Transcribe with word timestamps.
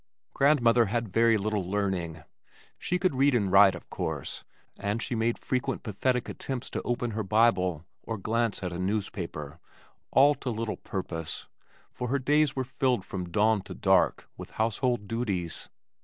Grandmother 0.33 0.85
had 0.85 1.13
very 1.13 1.37
little 1.37 1.63
learning. 1.63 2.23
She 2.79 2.97
could 2.97 3.13
read 3.13 3.35
and 3.35 3.51
write 3.51 3.75
of 3.75 3.91
course, 3.91 4.43
and 4.75 4.99
she 4.99 5.13
made 5.13 5.37
frequent 5.37 5.83
pathetic 5.83 6.27
attempts 6.27 6.71
to 6.71 6.81
open 6.81 7.11
her 7.11 7.21
Bible 7.21 7.85
or 8.01 8.17
glance 8.17 8.63
at 8.63 8.73
a 8.73 8.79
newspaper 8.79 9.59
all 10.09 10.33
to 10.33 10.49
little 10.49 10.77
purpose, 10.77 11.45
for 11.91 12.07
her 12.07 12.17
days 12.17 12.55
were 12.55 12.63
filled 12.63 13.05
from 13.05 13.29
dawn 13.29 13.61
to 13.61 13.75
dark 13.75 14.27
with 14.37 14.49
household 14.57 15.07
duties. 15.07 15.69